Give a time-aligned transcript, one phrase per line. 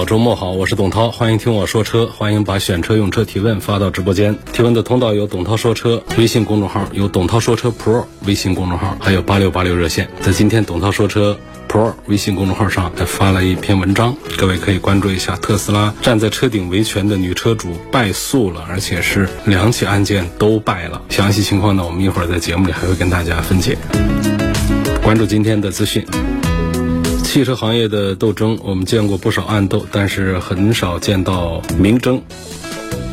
[0.00, 4.34] 好，周末好，我是董涛，欢迎听我说车，欢迎把选车用车提问发到直播间。
[4.50, 10.08] 提问的通道有董涛说车微信公众号，有董涛说车 Pro 微信公众号，还有八六八六热线。
[10.22, 15.36] 在今天董涛说车 Pro 微信公众号上还发了一篇文章，各位可以关注一下。
[15.36, 21.02] 特斯拉站在车顶维权的女车主败诉了，而且是两起案件都败了。
[21.10, 23.76] 详细情况呢，我们一会儿在节目里还会跟大家分解。
[25.02, 26.02] 关注今天的资讯。
[27.30, 32.20] 汽车行业的斗争，我们见过不少暗斗，但是很少见到明争。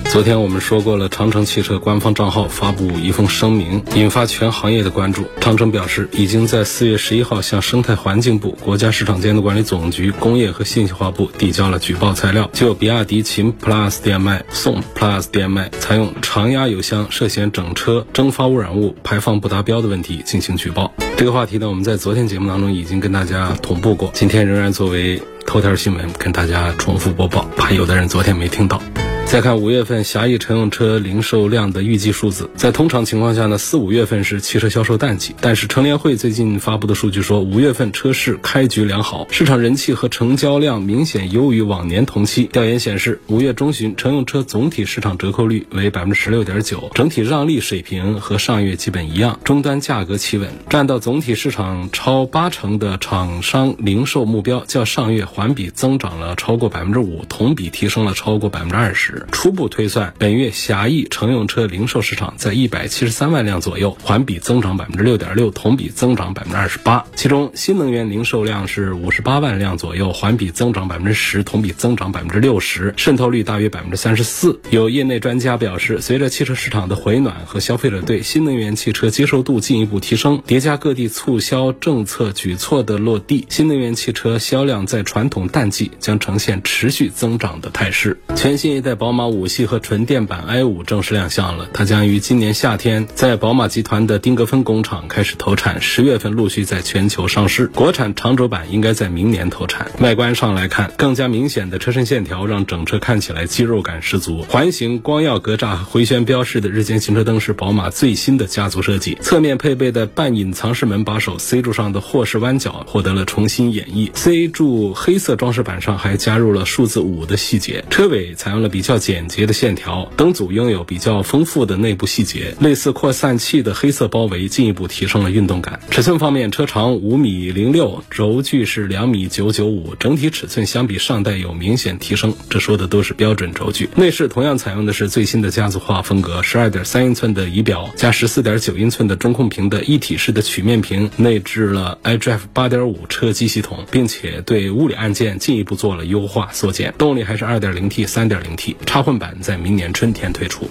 [0.09, 5.25] 昨天我们说过了，长城汽车官方账号发布一封声明，引发全行业的关注。
[5.41, 20.94] 长城表示，已经在四月十一号向生态环境部、国家市场监督管理总局、工业和信息化部递交了举报材料，就比亚迪秦 PLUS 电麦、宋 PLUS 电麦采用常压油箱涉嫌整车蒸发污染物排放不达标的问题进行举报。
[21.17, 28.81] 这个话题呢，我们在昨天节目当中已经跟大家同步过，今天仍然作为头条新闻跟大家重复播报，怕有的人昨天没听到。
[29.28, 35.36] 再看五月份狭义乘用车零售量的预计数字，在通常情况下呢，四五月份是汽车销售淡季。
[35.42, 42.45] 但是乘联会最近发布的数据说，五月份车市开局良好，市场人气和成交量明显优于往年同期。
[42.45, 59.17] 调研显示，五月中旬乘用车总体市场折扣率为百分之十六点九，整体让利水平和上月基本一样，终端价格企稳，占到总体市场超八成的厂商零售目标，较上月环比增长了超过百分之五，同比提升了超过百分之二十。
[59.32, 67.06] 初步推算，本月狭义乘用车零售市场在一百七十三万辆左右，环比增长百分之六点六，同比增长百分之二十八。
[67.16, 74.59] 其中，新能源零售量是五十八万辆左右，环比增长百分之十，同比增长百分之六十，渗透率大约百分之三十四。
[74.69, 88.20] 有业内专家表示，随着汽车市场的回暖和消费者对新能源汽车接受度进一步提升，叠加各地促销政策举措的落地，新能源汽车销量在传统淡季将呈现持续增长的态势。
[88.36, 97.67] 全新一代宝宝马五系和纯电版 i 五正式亮相了，它将于今年夏天在宝马集团的丁格芬工厂开始投产，十月份陆续在全球上市。
[97.67, 99.90] 国产长轴版应该在明年投产。
[100.00, 104.41] 外观上来看，更加明显的车身线条让整车看起来肌肉感十足。
[104.50, 109.17] 环形光耀格栅回旋标式的日间行车灯是宝马最新的家族设计。
[109.22, 114.09] 侧面配备的半隐藏式门把手，C 柱上的霍氏弯角获得了重新演绎。
[114.13, 117.85] C 柱黑色装饰板上还加入了数字五的细节。
[117.90, 125.80] 车尾采用了比较简洁的线条，灯组拥有比较丰富的内部细节，类似扩散器的黑色包围进一步提升了运动感。
[125.90, 132.35] 尺寸方面，车长五米零六，轴距是两米九九五，整体尺寸相比上代有明显提升。
[132.50, 133.90] 这说的都是标准轴距。
[133.96, 146.94] 内饰同样采用的是最新的家族化风格，十二点三英寸的仪表加十四点九英寸的中控屏的一体式的曲面屏，内置了 iDrive 八点五车机系统，并且对物理按键进一步做了优化缩减。
[146.97, 150.68] 动力还是二点零 T、三点零 T，插混版在明年春天推出。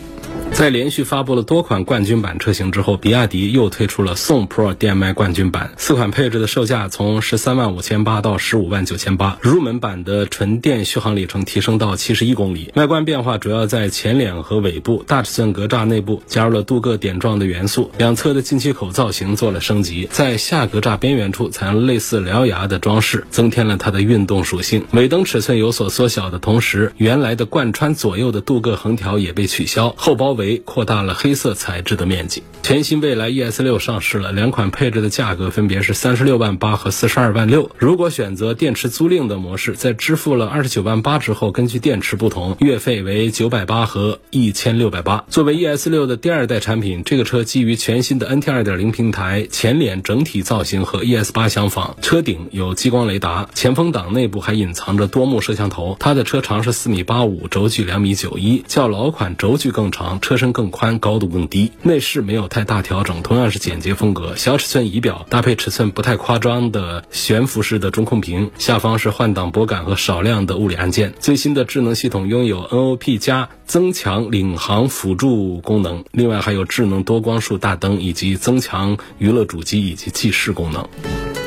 [0.52, 9.36] 在连续发布了多款冠军版车型之后，比亚迪又推出了宋 Pro 电麦冠军版，四款配置的售价从十三万五千八到十五万九千八。
[9.42, 12.72] 入门版的纯电续航里程提升到七十一公里。
[12.74, 24.86] 外观变化主要在前脸和尾部，大尺寸格栅内部加入了镀铬点状的元素，两侧的进气口造型做了升级，在下格栅边缘处采用类似獠牙的装饰，增添了它的运动属性。
[24.92, 30.62] 尾灯尺寸有所缩小的同时，原来的贯穿左右的镀铬横条也被取消，后包围。
[30.64, 32.42] 扩大了黑色材质的面积。
[32.62, 37.70] 全新蔚来 ES 六上市了，两款配置的价格分别是三十六万八和四十二万六。
[37.78, 45.24] 如果选择电池租赁的模式，在支付了二十九万八之后，根据电池不同，月费为九百八和一千六百八。
[45.28, 55.96] 作为 ES 六的第二代产品，这个车基于全新的 NT 二点零平台，前脸整体造型和 ES 八相仿，车顶有激光雷达，前风挡内部还隐藏着多目摄像头。
[56.00, 61.70] 它的车长是四米八五，轴距两米九一，较老款轴距更长，车身更宽，高度更低。
[61.84, 64.34] 内饰没有太大调整，同样是简洁风格。
[64.34, 71.14] 小尺寸仪表搭配尺寸不太夸张的悬浮式的中控屏，下方是换挡拨杆和少量的物理按键。
[71.20, 80.88] 最新的智能系统拥有 NOP 加增强领航辅助功能，另外还有智能多光束大灯以及增强娱乐主机以及计时功能。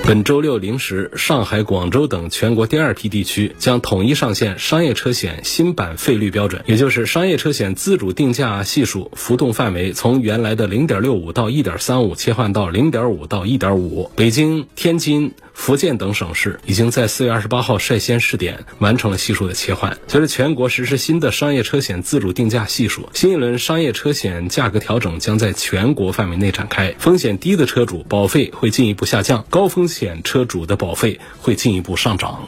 [0.09, 14.09] 本周六零时，上海、广州等全国第二批地区将统一上线商业车险新版费率标准，也就是商业车险自主定价系数浮动范围从原来的零点六五到一点三五切换到零点五到一点五。
[14.15, 15.33] 北京、天津。
[15.59, 19.99] 福建等省市已经在四月二十八号率先试点完成了系数的切换。
[20.07, 26.95] 随着全国实施新的商业车险自主定价系数，新一轮商业车险价格调整将在全国范围内展开。
[26.97, 32.47] 风险低的车主保费会进一步下降，高风险车主的保费会进一步上涨。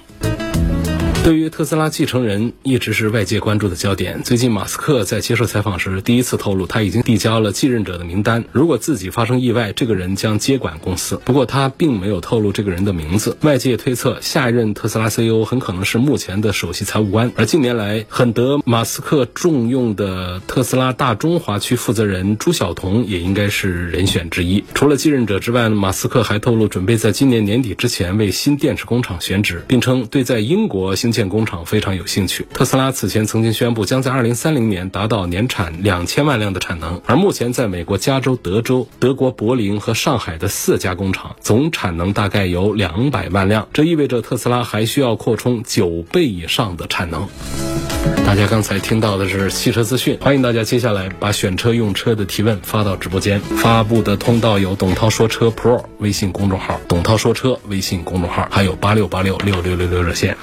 [1.24, 4.24] 对于特斯拉继承人，一直是外界关注的焦点。
[4.24, 8.44] 最近，马斯克在接受采访时第一次透露，他已经递交了继任者的名单。
[8.52, 11.22] 如果自己发生意外，这个人将接管公司。
[11.24, 13.38] 不过，他并没有透露这个人的名字。
[13.42, 17.32] 外界推测，下一任特斯拉 CEO 很可能是目前的首席财务官。
[17.36, 24.64] 而近年来很得马斯克重用的特斯拉大中华区负责人朱晓彤，也应该是人选之一。
[24.74, 32.46] 除了继任者之外，马斯克还透露，准备在今年年底之前为新电池工厂选址，并称对在英国新建工厂非常有兴趣。
[32.54, 47.28] 特斯拉此前曾经宣布，将在二零三零年达到年产两千万辆的产能，而目前在美国加州、德州、德国柏林和上海的四家工厂总产能大概有两百万辆，这意味着特斯拉还需要扩充九倍以上的产能。
[48.26, 53.40] 大家刚才听到的是汽车资讯，欢迎大家接下来把选车用车的提问发到直播间。
[53.42, 60.36] 发布的通道有董涛说车 Pro 微信公众号、董涛说车微信公众号，还有八六八六六六六六热线。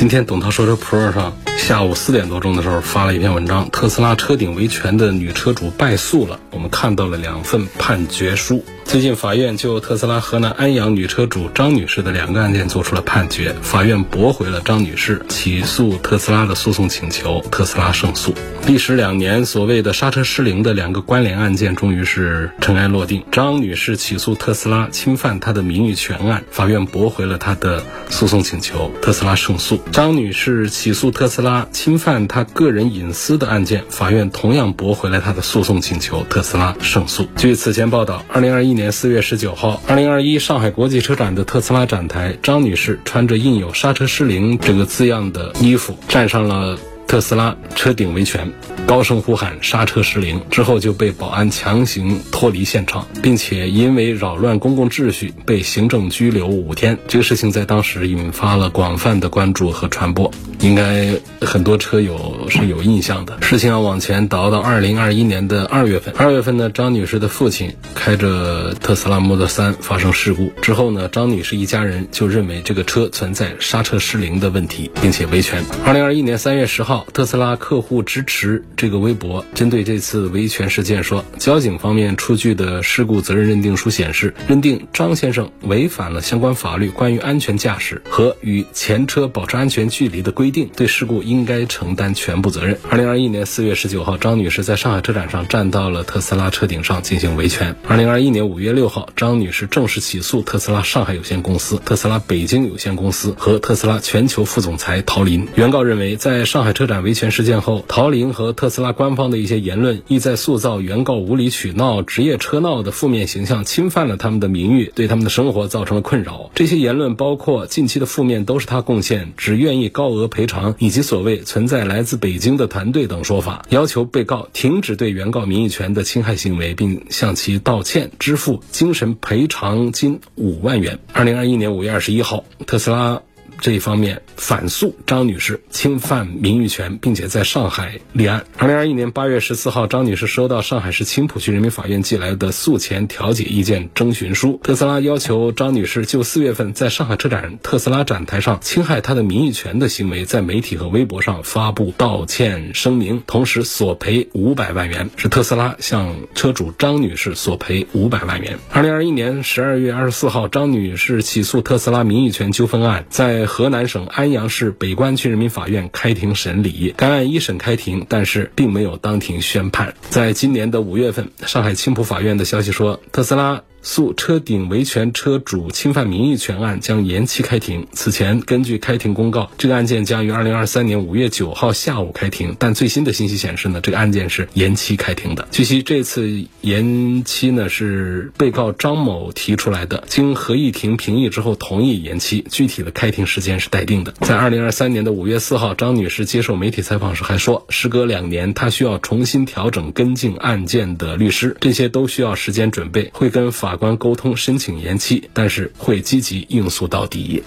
[0.00, 6.40] 今天董涛说车 Pro 上下午四点多钟的时候发了一篇文章，特斯拉车顶维权的女车主败诉了。
[6.52, 8.64] 我们看到了两份判决书。
[8.90, 18.34] 最近法院就特斯拉河南安阳女车主张女士的两个案件做出了判决，法院驳回了张女士起诉特斯拉的诉讼请求，特斯拉胜诉。
[18.66, 23.22] 历时两年，所谓的刹车失灵的两个关联案件终于是尘埃落定。
[23.30, 29.80] 张女士起诉特斯拉侵犯她的名誉权案，法院驳回了她的诉讼请求，特斯拉胜诉。
[29.92, 37.28] 张女士起诉特斯拉侵犯她个人隐私的案件，法院同样驳回了她的诉讼请求，特斯拉胜诉。
[37.36, 38.79] 据此前报道，二零二一年。
[38.80, 46.78] 年四月十九号，二零二一上海国际车展的特斯拉展台，张女士穿着印有“刹车失灵”这个字样的衣服，站上了
[47.10, 48.52] 特斯拉车顶维权。
[48.86, 56.98] 高声呼喊刹车失灵之后，就被保安强行脱离现场，并且因为扰乱公共秩序被行政拘留五天。
[57.08, 60.30] 这个事情在当时引发了广泛的关注和传播，
[60.60, 63.36] 应该很多车友是有印象的。
[63.42, 75.64] 事情要往前倒到二零二一年的二月份，二月份呢，张女士的父亲开着特斯拉 Model 3发生事故之后呢，张女士一家人就认为这个车存在刹车失灵的问题，并且维权。
[75.84, 78.64] 二零二一年三月十号，特斯拉客户支持。
[78.76, 92.78] 这个微博针对这次维权事件说，交警方面出具的事故责任认定书显示，认定张先生违反了相关法律关于安全驾驶和与前车保持安全距离的规定，对事故应该承担全部责任。
[92.88, 97.76] 二零二一年四月十九号，张女士在上海车展上站到了特斯拉车顶上进行维权。
[97.86, 105.46] 二零二一年五月六号，张女士正式起诉特斯拉上海有限公司、特斯拉北京有限公司和特斯拉全球副总裁陶林。
[105.54, 116.50] 原告认为，在上海车展维权事件后，陶林和特斯拉官方的一些言论意在塑造原告无理取闹、职业车闹的负面形象，侵犯了他们的名誉，对他们的生活造成了困扰。
[116.54, 130.98] 这些言论包括近期的负面都是他贡献，只愿意高额赔偿，以及所谓存在来自北京的团队等说法，要求被告停止对原告名誉权的侵害行为，并向其道歉，支付精神赔偿金五万元。
[131.12, 133.22] 二零二一年五月二十一号，特斯拉。
[133.60, 138.46] 这一方面反诉张女士侵犯名誉权，并且在上海立案。
[138.56, 144.58] 二零二一年八月十四号，张女士收到上海市青浦区人民法院寄来的诉前调解意见征询书。
[144.62, 158.58] 特斯拉要求张女士就四月份在上海车展特斯拉展台上侵害她的名誉权的行为，在媒体和微博上发布道歉声明，同时索赔五百万元，是特斯拉向车主张女士索赔五百万元。
[158.72, 163.49] 二零二一年十二月二十四号，张女士起诉特斯拉名誉权纠纷案在。
[163.50, 169.94] 河南省安阳市北关区人民法院开庭审理该案一审开庭，但是并没有当庭宣判。
[170.08, 173.64] 在今年的五月份，上海青浦法院的消息说，特斯拉。
[173.82, 177.86] 诉车顶维权车主侵犯名誉权案将延期开庭。
[177.92, 182.54] 此前，根据开庭公告，这个案件将于二零二三年五月九号下午开庭。
[182.58, 185.48] 但最新的信息显示呢，这个案件是延期开庭的。
[185.50, 192.44] 据悉，这次延期呢是被告张某提出来的，经合议庭评议之后同意延期。
[192.50, 194.12] 具体的开庭时间是待定的。
[194.20, 203.69] 在二零二三年的五月四号，张女士接受媒体采访时还说，时隔两年，她需要重新调整跟进案件的律师，这些都需要时间准备，会跟法。
[203.70, 207.44] 法官沟通申请延期，但是会积极应诉到底。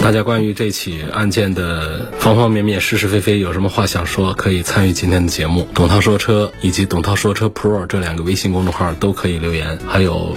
[0.00, 5.66] 大家关于这起案件的方方面面、是是非非有什么话想说，可以参与今天的节目。
[5.74, 10.36] 董涛说车以及董涛说车 Pro 这两个微信公众号都可以留言，还有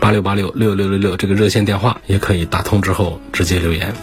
[0.00, 3.94] 八六八六六六六六这个热线电话也可以打通之后直接留言。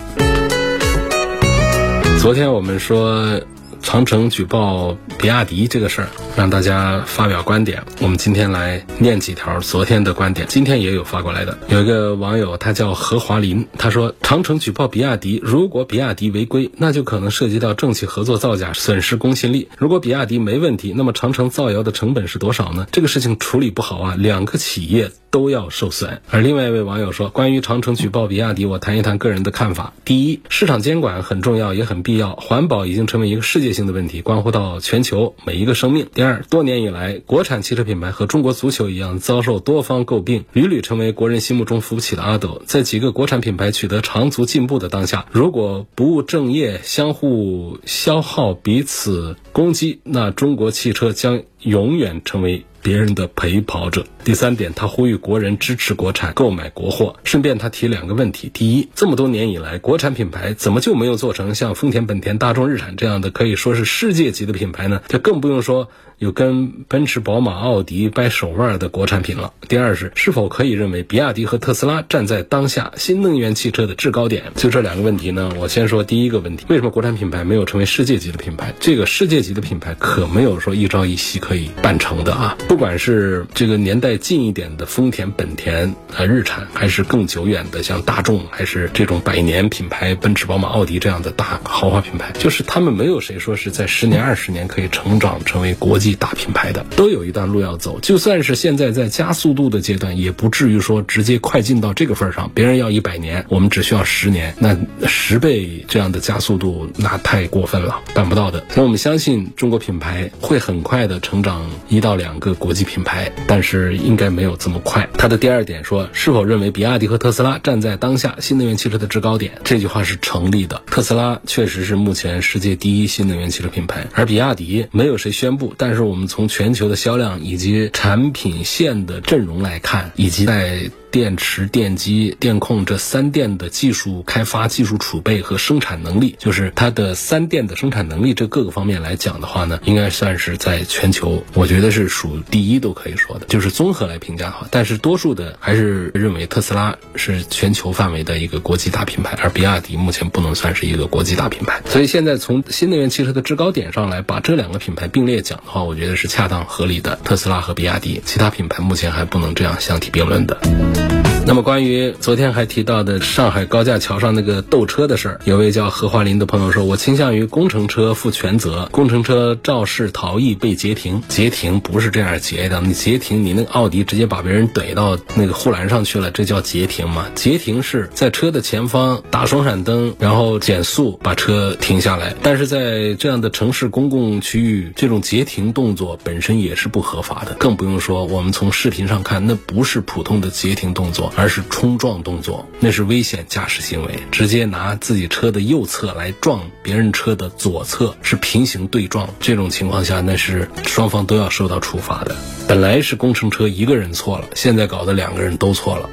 [2.21, 3.41] 昨天我们说。
[3.81, 7.83] 长城举报比亚迪这个事儿，让大家发表观点。
[8.01, 11.57] 我们今天来念几条昨天的观点，今天也有发过来的。
[11.69, 19.69] 有一个网友，他叫何华林，他说：长城举报比亚迪，如果比亚迪违规，那就可能涉及到政企合作造假，损失公信力。
[19.77, 22.87] 如果比亚迪没问题，那么长城造谣的成本是多少呢？
[22.91, 25.11] 这个事情处理不好啊，两个企业。
[25.29, 26.21] 都要受损。
[26.31, 29.93] 而另外一位网友说，关于长城举报比亚迪，我谈一谈个人的看法。
[30.05, 32.35] 第一，市场监管很重要，也很必要。
[32.37, 36.07] 环保已经成为一个世界性的问题，关乎到全球每一个生命。
[36.13, 42.61] 第二，多年以来，国产汽车品牌和中国足球一样，遭受多方诟病，屡屡成为国人心目中扶不起的阿斗。
[42.65, 52.65] 在几个国产品牌取得长足进步的当下，如果不务正业，相互消耗、彼此攻击，那中国汽车将永远成为。
[52.79, 54.05] 别人的陪跑者。
[54.27, 57.15] 第三点，他呼吁国人支持国产，购买国货。
[57.23, 65.01] 顺便，他提两个问题：第一，这么多年以来，国产品牌怎么就没有做成像丰田、本田、大众、日产这样的可以说是世界级的品牌呢？
[65.07, 65.89] 这更不用说。
[66.19, 69.53] 有跟奔驰、宝马、奥迪掰手腕的国产品了。
[69.69, 74.45] 第二是，是否可以认为比亚迪和特斯拉站在当下新能源汽车的制高点？
[74.55, 78.73] 就这两个问题呢，我先说第一个问题：为什么国产品牌没有成为世界级的品牌？
[78.79, 82.57] 这个世界级的品牌可没有说一朝一夕可以办成的啊！
[82.67, 96.17] 不管是这个年代近一点的丰田、本田啊、日产，还是更久远的像大众，还是这种百年品牌奔驰、宝马、奥迪这样的大豪华品牌，就是他们没有谁说是在十年、二十年可以成长成为国际。
[96.19, 102.49] 大品牌的都有一段路要走，就算是现在在加速度的阶段，也不至于说直接快进到这个份儿上。
[102.55, 104.75] 别人要一百年，我们只需要十年，那
[105.07, 108.65] 十倍这样的加速度，那太过分了，办不到的。
[108.75, 115.07] 那我们相信中国品牌会很快的成长一到两个国际品牌，但是应该没有这么快。
[115.13, 119.61] 他的第二点说，是否认为比亚迪和特斯拉站在当下新能源汽车的制高点？
[119.63, 120.81] 这句话是成立的。
[120.87, 126.07] 特斯拉确实是目前世界第一新能源汽车品牌，而比亚迪没有谁宣布，但是。
[126.07, 130.89] 我们从全球的销量以及产品线的阵容来看，以及在。
[131.09, 143.45] 电池、电机、电控这三电的技术开发、技术储备和生产能力，就是它的三电的生产能力，这各个方面来讲的话呢，应该算是在全球，我觉得是数第一都可以说的。
[143.47, 151.81] 就是综综合来评价的话，但是多数的还是认为特斯拉是全球范围的一个国际大品牌，而比亚迪目前不能算是一个国际大品牌。
[151.85, 157.17] 所以现在从新能源汽车的制高点上来把这两个品牌并列讲的话，我觉得是恰当合理的。
[157.23, 161.16] 特斯拉和比亚迪，其他品牌目前还不能这样相提并论的。
[161.47, 172.81] 那么，关于昨天还提到的上海高架桥上那个斗车的事儿，有位叫何华林的朋友说：“我倾向于工程车负全责，工程车肇事逃逸被截停，截停不是这样截的。
[172.81, 177.27] 你截停，你那个奥迪直接把别人怼到那个护栏上去了，这叫截停吗？
[177.33, 182.35] 截停是在车的前方打双闪灯，然后减速把车停下来。
[182.43, 194.19] 但是在这样的城市公共区域，这种截停动作本身也是不合法的，更不用说我们从视频上看，那不是普通的截停动作。”而是冲撞动作，那是危险驾驶行为。
[194.31, 199.29] 直接拿自己车的右侧来撞别人车的左侧，是平行对撞。
[199.39, 202.35] 这种情况下，那是双方都要受到处罚的。
[202.67, 206.09] 本来是工程车一个人错了，现在搞得两个人都错了。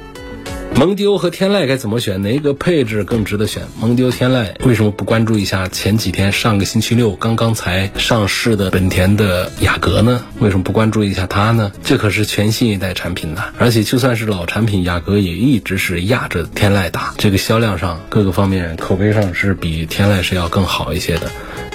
[0.77, 2.21] 蒙迪欧和天籁该怎么选？
[2.21, 3.63] 哪个配置更值得选？
[3.79, 10.25] 蒙迪欧、天籁为什么不关注一下前几天上个星期六刚刚才上市的本田的雅阁呢？
[10.39, 11.71] 为什么不关注一下它呢？
[11.81, 13.41] 这可是全新一代产品呢！
[13.57, 21.31] 而且就算是老产品，雅阁也一直是压着天籁打，这个销量上各个方面口碑上是比天籁是要更好一些的。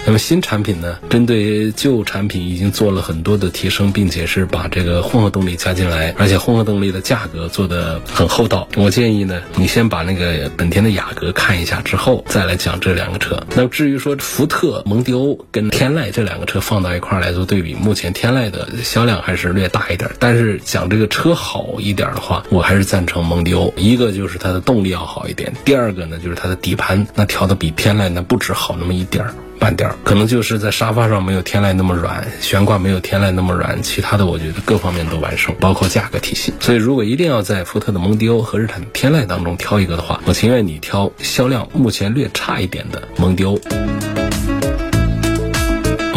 [0.06, 8.66] 那么新产品呢，针对旧产品已经做了很多的提升，并且是把这个混合动力加进来，而且混合动力的价格做的很厚道。
[8.76, 13.40] 我建议呢，你先把那个本田的雅阁看一下之后，再来讲这两个车。
[13.54, 23.72] 那至于说福特蒙迪欧跟天籁这两个车放到一块儿来做对比，目前天籁的销量还是略大一点，但是讲这个车好一点的话，我还是赞成蒙迪欧。
[23.76, 29.34] 一个就是它的动力要好一点，第二个呢就是它的底盘那调的比天籁那不止好那么一点儿。
[29.60, 36.54] 半点儿，可能就是在沙发上没有天籁那么软，悬挂没有天籁那么软，其他的我觉得各方面都完胜，包括价格体系。
[36.58, 43.60] 所以如果一定要在福特的蒙迪欧和日产天籁当中挑一个的话，我情愿你挑销量目前略差一点的蒙迪欧。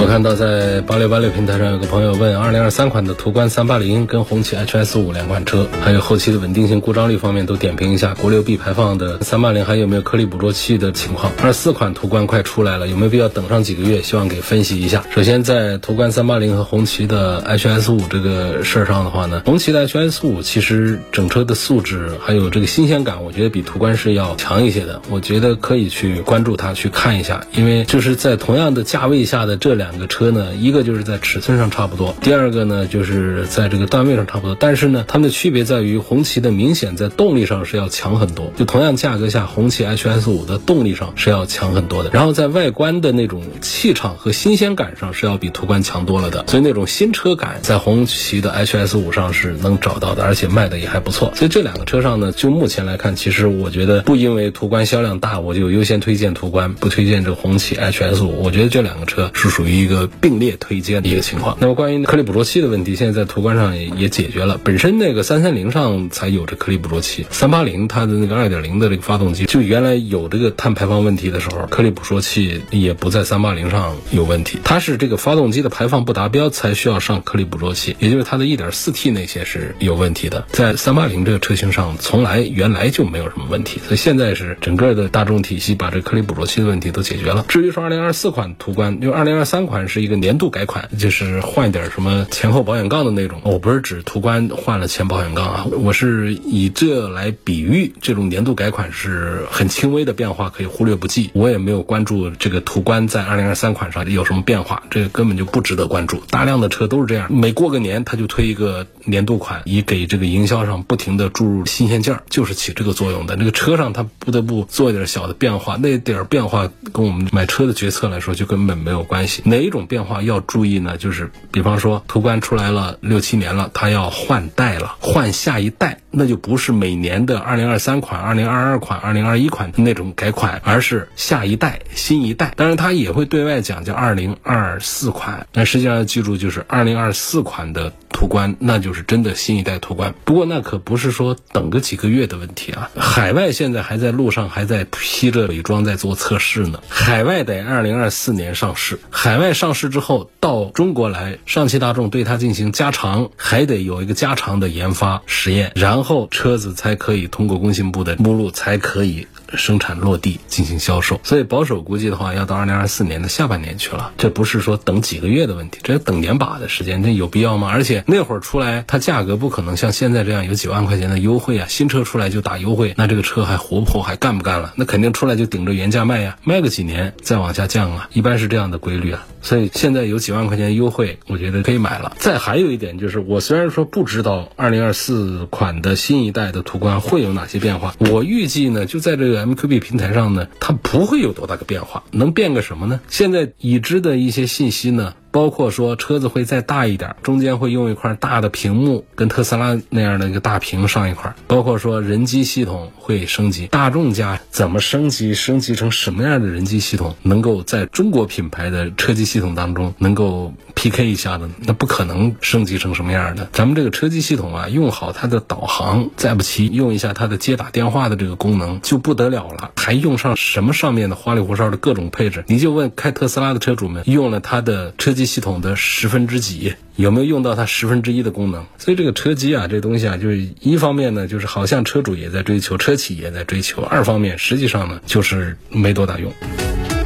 [0.03, 8.13] 我看到在八六八六平台上有个朋友问，二零二三款的途观三八零跟红旗 HS 五两款车，还有后期的稳定性、故障率方面都点评一下。
[8.15, 11.31] 国六 B 排放的三八零还有没有颗粒捕捉器的情况？
[11.41, 14.01] 二四款途观快出来了，有没有必要等上几个月？
[14.01, 15.05] 希望给分析一下。
[15.15, 25.01] 首先在途观三八零和红旗的 HS 五这个事儿上的话呢，红旗的 HS 五其实整车的素质还有这个新鲜感，我觉得比途观是要强一些的。
[25.09, 51.31] 我觉得可以去关注它，去看一下，因为就是在同样的价位下的这两两个车呢，一个就是在尺寸上差不多，第二个呢就是在这个段位上差不多，但是呢，它们的区别在于红旗的明显在动力上是要强很多，就同样价格下，红旗 HS 五的动力上是要强很多的，然后在外观的那种气场和新鲜感上是要比途观强多了的，所以那种新车感在红旗的 HS 五上是能找到的，而且卖的也还不错。
[51.35, 58.41] 所以这两个车上呢，就目前来看，其实我觉得不因为途观销量大，我就优先推荐途观，不推荐这个红旗 HS 五。
[58.41, 61.57] 我觉得这两个车是属于一个并列推荐的一个情况。
[61.59, 87.43] 那么关于颗粒捕捉器的问题，现在在途观上也也解决了，本身那个三三零上才有这颗粒捕捉器，三八零它的那个二点零的这个发动机，就原来有这个碳排放问题的时候，颗粒捕捉器也不在三八零上有问题，它是这个发动机的排放不达标才需要上颗粒捕捉器，也就是它的一点四 T 那些是有问题的，在三八零这个车型上从来原来就没有什么问题，所以现在是整个的大众体系把这颗粒捕捉器的问题都解决了。
[87.47, 101.31] 至于说二零二四款途观，因为二零二三款款是一个年度改款，就是换点什么前后保险杠的那种，我不是指途观换了前保险杠啊，我是以这来比喻这种年度改款是很轻微的变化，可以忽略不计。
[101.33, 106.21] 我也没有关注这个途观在二零二三款上有什么变化，这个根本就不值得关注。
[106.29, 113.35] 大量的车都是这样，每过个年他就推一个年度款，以给这个营销上不停的注入新鲜劲儿，就是起这个作用的。
[113.35, 119.41] 那个车上它不得不做一点小的变化，那点变化跟我们买车的决策来说就根本没有关系。
[119.53, 120.97] 哪一种变化要注意呢？
[120.97, 132.51] 就是比方说途观出来了六七年了，它要换代了，换下一代，那就不是每年的二零二三款、二零二二款、二零二一款那种改款，而是下一代、新一代。
[132.57, 140.15] 当然，它也会对外讲叫二零二四款，但实际上要记住就是二零二四款的途观，那就是真的新一代途观。
[140.25, 146.79] 不过那可不是说等个几个月的问题啊，海外现在还在路上，还在披着伪装在做测试呢。
[146.89, 159.27] 海外得二零二四年上市，海外在上市之后到中国来，上汽大众对它进行加长，还得有一个加长的研发实验，然后车子才可以通过工信部的目录，才可以
[159.57, 161.19] 生产落地进行销售。
[161.23, 164.11] 所以保守估计的话，要到二零二四年的下半年去了。
[164.17, 167.69] 这不是说等几个月的问题，这等年把的时间，这有必要吗？
[167.71, 171.67] 而且那会儿出来，它价格不可能像现在这样有几万块钱的优惠啊！
[171.69, 174.73] 新车出来就打优惠，那这个车还活不活，还干不干了？
[174.75, 179.25] 那肯定出来就顶着原价卖呀，卖个几年再往下降啊，一般是这样的规律啊。
[179.41, 182.15] 所以现在有几万块钱优惠，我觉得可以买了。
[182.17, 192.99] 再还有一点就是，我虽然说不知道二零二四款的新一代的途观会有哪些变化，我预计呢，就在这个 MQB 平台上呢，它不会有多大个变化，能变个什么呢？
[193.07, 195.13] 现在已知的一些信息呢。
[195.33, 201.33] 包括说车子会再大一点，中间会用一块大的屏幕，跟特斯拉那样的一个大屏上一块。
[201.47, 211.49] 包括说人机系统会升级，大众家怎么升级，升级成什么样的人机系统，能够在中国品牌的车机系统当中能够 PK 一下的？
[211.65, 213.49] 那不可能升级成什么样的。
[213.51, 219.71] 咱们这个车机系统啊，用好它的导航，再不齐用一下它的接打电话的这个功能就不得了了。
[219.75, 222.43] 还用上什么上面的花里胡哨的各种配置？
[222.47, 225.23] 你就问开特斯拉的车主们，用了它的车机。
[225.33, 228.65] 系统的十分之几有没有用到它十分之一的功能？
[228.77, 236.31] 所以这个车机啊，这东西啊，就是一方面呢，就是好像车主也在追求，车企也在追求；二方面，实际上呢，就是没多大用。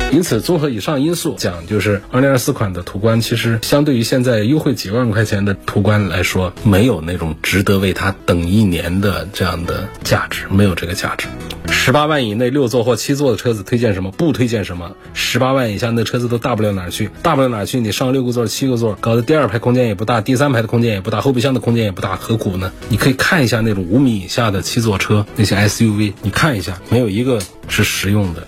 [0.10, 11.28] 因此，综合以上因素讲，就是二零二四款的途观，其实相对于现在优惠几万块钱的途观来说，没有那种值得为它等一年的这样的价值，没有这个价值。
[11.70, 14.10] 十八万以内六座或七座的车子推荐什么？
[14.12, 14.96] 不推荐什么。
[15.13, 17.80] 十八万以下那车子都大不了哪儿去，大不了哪儿去。
[17.80, 22.72] 你上六个座、七个座，搞得第二排空间也不大，第三排的空间也不大，后备箱的空间也不大，何苦呢？
[22.89, 28.48] 你可以看一下那种五米以下的七座车，那些 SUV，你看一下，没有一个是实用的。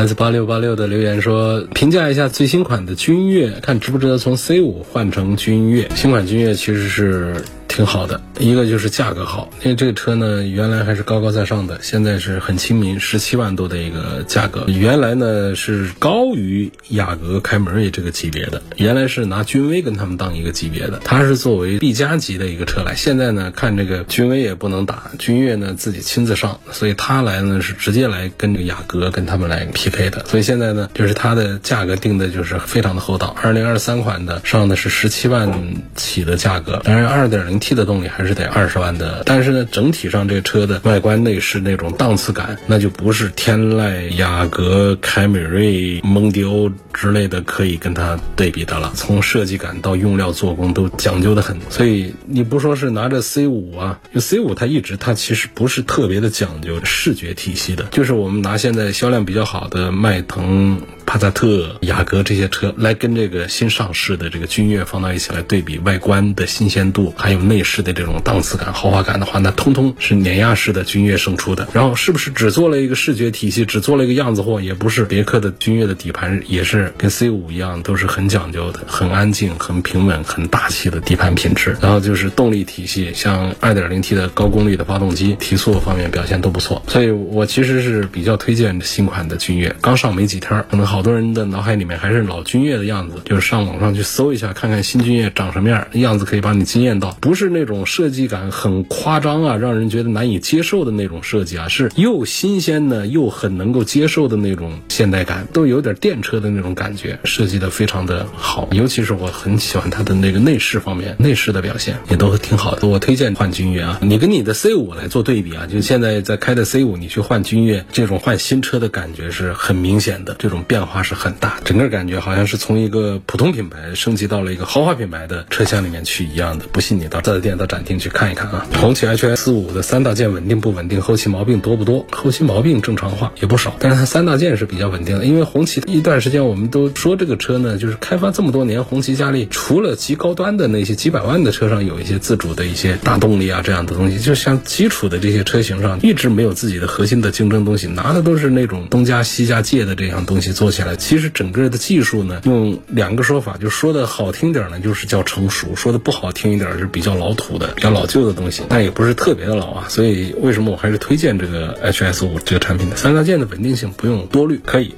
[0.00, 5.86] 来自八六八六的留言说，评价一下最新款的君越，看值不值得从 C 五换成君越。
[5.94, 7.34] 新款君越其实是。
[7.70, 14.64] 挺好的，一个就是价格好，因为这个车呢原来还是高高在上的，现在是很亲民，十七万多的一个价格。
[14.66, 22.96] 原来呢是高于雅阁、凯美瑞这个级别的，原来是拿君威跟他们当一个级别的，它是作为 B 加级的一个车来。
[22.96, 30.26] 现在呢看这个君威也不能打，君越呢自己亲自上，所以它来呢是直接来跟这个雅阁跟他们来 PK 的。
[30.26, 35.52] 所以现在呢就是它的价格定的就是非常的厚道，二零二三款的上的是十七万
[35.94, 48.92] 起的价格，当然二点零 T 的动力还是得二十万的，但是呢整体上这个车的外观内饰那种档次感，那就不是天籁、雅阁、凯美瑞、蒙迪欧之类的可以跟它对比的了。
[48.96, 60.80] 从设计感到用料做工都讲究的很，所以你不说是拿着 C 五啊，就 C 五它一直它其实不是特别的讲究视觉体系的，就是我们拿现在销量比较好的迈腾。
[61.10, 71.66] 帕萨特、雅阁这些车来跟这个新上市的这个君越放到一起来对比，外观的新鲜度，还有内饰的这种档次感、豪华感的话，那通通是碾压式的君越胜出的。
[71.72, 74.60] 然后是不是只做了一个视觉体系，只做了一个样子货？
[74.60, 81.76] 也不是，别克的君越的底盘也是跟 C 五一样，都是很讲究的，很安静、很平稳、很大气的底盘品质。
[81.80, 86.80] 然后就是动力体系，像 2.0T 的高功率的发动机，提速方面表现都不错。
[86.86, 90.99] 所以我其实是比较推荐新款的君越，刚上没几天，可能好。
[91.00, 97.16] 好多人的脑海里面还是老君越的样子，就是上网上去搜一下，看看新君越长什么样，样子可以把你惊艳到。
[97.22, 108.68] 不是那种设计感很夸张啊，让人觉得难以接受的那种设计啊，是又新鲜的又很能够接受的那种现代感，都有点电车的那种感觉，设计的非常的好。
[108.72, 112.86] 尤其是我很喜欢它的那个内饰方面，内饰的表现也都挺好的。
[112.86, 120.90] 我推荐换君越啊，你跟你的 C 五来做对比啊，就现在在开的 C 五，你去换君越，这种换新车的感觉是很明显的，这种变化。
[120.90, 126.64] 化是很大，整个感觉好像是从一个普通品牌升级到了一个豪华品牌的车厢里面去一样的。
[126.72, 128.66] 不信你到四 S 店、到展厅去看一看啊。
[128.74, 131.00] 红旗 HS 五的三大件稳定不稳定？
[131.00, 132.04] 后期毛病多不多？
[132.10, 135.24] 后期毛病正常化也不少，但是它三大件是比较稳定的。
[135.24, 150.82] 因为红旗一段时间我们都说这个车呢，就是开发这么多年，红旗佳丽除了极高端的那些几百万的车上有一些自主的一些大动力啊这样的东西，就像基础的这些车型上一直没有自己的核心的竞争东西，拿的都是那种东家西家借的这样东西做起。
[150.98, 159.86] 其实整个的技术呢，用两个说法，就说的好听点呢，就是叫成熟；说的不好听一点，是比较老土的、比较老旧的东西，但也不是特别的老啊。
[159.88, 164.94] 所以为什么我还是推荐这个 HS 五这个产品的三大件的稳定性不用多虑，可以。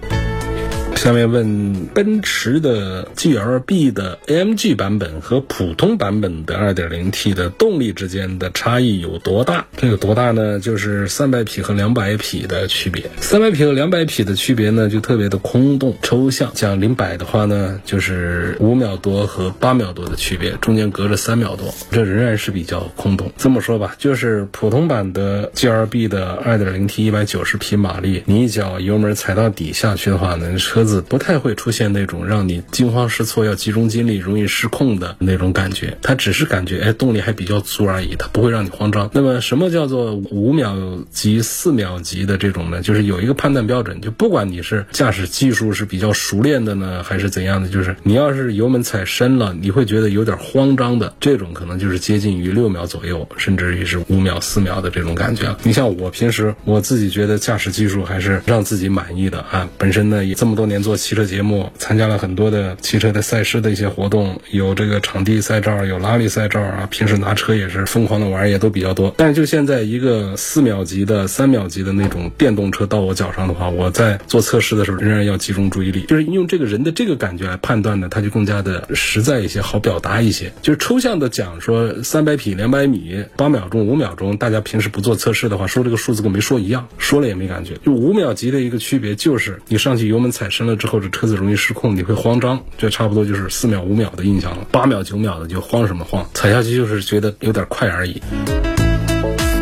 [1.02, 9.66] 下面问奔驰的 GLB 的 AMG 版本和普通版本的 2.0T 的动力之间的差异有多大？
[9.76, 10.60] 这有多大呢？
[10.60, 13.10] 就是300匹和200匹的区别。
[13.20, 16.52] 300匹和200匹的区别呢，就特别的空洞抽象。
[16.54, 23.32] 讲零百的话呢，就是五秒多和八秒多的区别，中间隔着三秒多，这仍然是比较空洞。
[23.36, 30.91] 这么说吧，就是普通版的 GLB 的 2.0T 190匹马力，你一脚油门踩到底下去的话呢，车子。
[31.00, 39.08] 不太会出现那种让你惊慌失措、要集中精力、容易失控的那种感觉，它只是感觉哎动力还比较足而已，它不会让你慌张。
[39.12, 40.76] 那么什么叫做五秒
[41.10, 42.82] 级、四秒级的这种呢？
[42.82, 55.54] 就是有一个判断标准，就不管你是驾驶技术是比较熟练的呢，还是怎样的，就是你要是油门踩深了，你会觉得有点慌张的这种，可能就是接近于六秒左右，甚至于是五秒、四秒的这种感觉。
[55.62, 60.71] 你像我平时我自己觉得驾驶技术还是让自己满意的啊，本身呢也这么多年。
[60.80, 66.86] 做汽车节目，参加了很多的汽车的赛事的一些活动，有这个场地赛照，有拉力赛照啊。
[66.90, 69.12] 平时拿车也是疯狂的玩，也都比较多。
[69.16, 80.52] 但是就现在一个四秒级的、三秒级的那种电动车到我脚上的话，我在做测试的时候仍然要集中注意力，就是用这个人的这个感觉来判断呢，它就更加的实在一些，好表达一些。
[80.62, 87.74] 就是抽象的讲说三百匹、两百米、八秒钟、五秒钟，大家平时不做测试的话，说这个数字跟没说一样，说了也没感觉。
[87.84, 90.76] 就五秒级的一个区别，就是你上去油门踩完了。
[90.76, 94.66] 之后这车子容易失控，你会慌张，这差不多就是四秒五秒的印象了。
[94.70, 98.22] 八秒九秒的就慌什么慌，踩下去就是觉得有点快而已。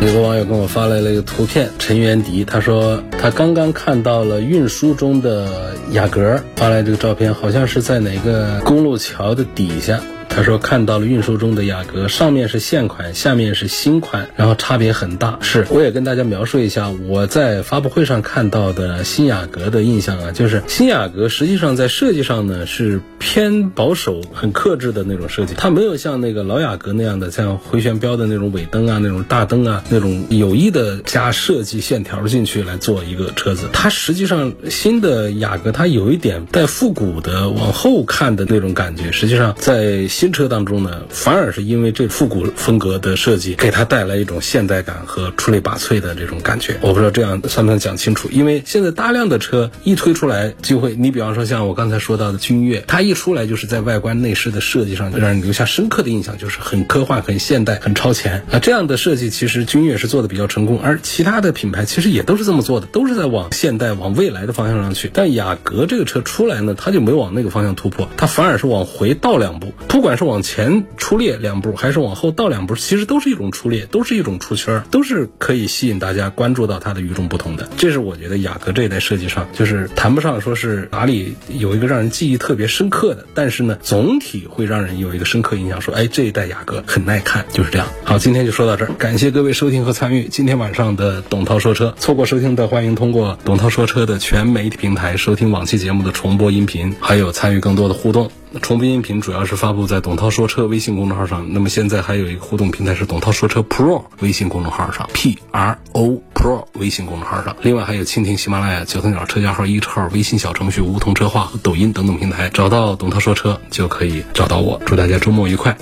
[0.01, 9.99] 有个网友跟我发来了一个图片，陈元迪，他说他刚刚看到了运输中的雅阁，发来这个照片，好像是在哪个公路桥的底下。
[10.33, 15.37] 他说看到了运输中的雅阁，上面是现款，下面是新款，然后差别很大。
[15.41, 33.67] 是，我也跟大家描述一下我在发布会上看到的新雅阁的印象啊，就是新雅阁实际上在设计上呢是偏保守、很克制的那种设计，它没有像那个老雅阁那样的像回旋镖的那种尾灯啊、那种大灯啊那种有意的加设计线条进去来做一个车子。
[33.73, 40.07] 它实际上新的雅阁它有一点带复古的往后看的那种感觉，实际上在。
[40.21, 46.77] 新车当中呢，反而是因为这复古风格的设计，给它带来一种现代感和出类拔萃的这种感觉。
[46.81, 48.29] 我不知道这样算不算讲清楚？
[48.31, 58.59] 因为现在大量的车一推出来，就会你比方说像我刚才说到的君越，它一出来就是在外观内饰的设计上让人留下深刻的印象，就是很科幻、很现代、很超前啊。
[58.59, 65.09] 这样的设计其实君越是做的比较成功，而其他的品牌其实也都是这么做的，都是在往现代、往未来的方向上去。
[65.11, 69.73] 但雅阁这个车出来呢，它就没往那个方向突破，它反而是往回倒两步。
[69.87, 77.69] 不管管是往前出列两步，还是往后倒两步，其实都是一种出列，都是一种出圈，都是可以吸引大家关注到它的与众不同的。
[77.77, 87.87] 这是我觉得雅阁这一代设计上，就是谈不上说是哪里有一个让人记忆特别深刻的，但是呢，总体会让人有一个深刻印象，说哎，这一代雅阁很耐看，就是这样。
[88.03, 91.95] 好，今天就说到这儿，感谢各位收听和参与今天晚上的董涛说车。
[91.97, 98.29] 错过收听的，欢迎通过董涛说车的全媒体平台收听往期节目的重播音频，还有参与更多的互动。
[98.59, 114.81] 重播音频主要是发布在董涛说车微信公众号上，那么现在还有一个互动平台是董涛说车 Pro 微信公众号上，P R O Pro 微信公众号上，另外还有蜻蜓、喜马拉雅、九头鸟车架号、一车号、微信小程序梧桐车话和抖音等等平台，找到董涛说车就可以找到我。
[114.85, 115.77] 祝大家周末愉快。